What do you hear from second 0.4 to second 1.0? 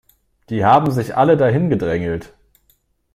Die haben